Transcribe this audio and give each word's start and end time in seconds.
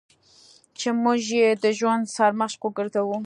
چې 0.79 0.87
موږ 1.03 1.21
یې 1.39 1.47
د 1.63 1.65
ژوند 1.79 2.03
سرمشق 2.15 2.59
وګرځوو. 2.63 3.17